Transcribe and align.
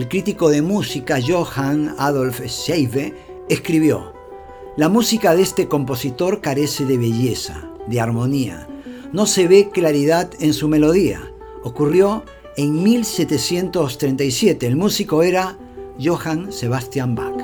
el 0.00 0.08
crítico 0.08 0.48
de 0.48 0.62
música 0.62 1.18
Johann 1.20 1.94
Adolf 1.98 2.40
Scheibe 2.46 3.12
escribió, 3.50 4.14
La 4.78 4.88
música 4.88 5.34
de 5.34 5.42
este 5.42 5.68
compositor 5.68 6.40
carece 6.40 6.86
de 6.86 6.96
belleza, 6.96 7.70
de 7.86 8.00
armonía, 8.00 8.66
no 9.12 9.26
se 9.26 9.46
ve 9.46 9.68
claridad 9.68 10.30
en 10.40 10.54
su 10.54 10.68
melodía. 10.68 11.20
Ocurrió 11.64 12.24
en 12.56 12.82
1737, 12.82 14.66
el 14.66 14.76
músico 14.76 15.22
era 15.22 15.58
Johann 16.02 16.50
Sebastian 16.50 17.14
Bach. 17.14 17.39